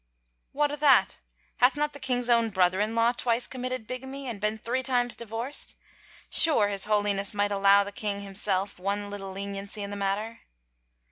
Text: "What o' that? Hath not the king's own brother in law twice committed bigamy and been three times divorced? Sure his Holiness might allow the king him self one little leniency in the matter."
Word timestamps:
"What 0.51 0.71
o' 0.71 0.75
that? 0.77 1.19
Hath 1.57 1.77
not 1.77 1.93
the 1.93 1.99
king's 1.99 2.27
own 2.27 2.49
brother 2.49 2.81
in 2.81 2.95
law 2.95 3.11
twice 3.11 3.45
committed 3.45 3.85
bigamy 3.85 4.25
and 4.27 4.41
been 4.41 4.57
three 4.57 4.81
times 4.81 5.15
divorced? 5.15 5.75
Sure 6.31 6.69
his 6.69 6.85
Holiness 6.85 7.35
might 7.35 7.51
allow 7.51 7.83
the 7.83 7.91
king 7.91 8.21
him 8.21 8.33
self 8.33 8.79
one 8.79 9.11
little 9.11 9.31
leniency 9.31 9.83
in 9.83 9.91
the 9.91 9.95
matter." 9.95 10.39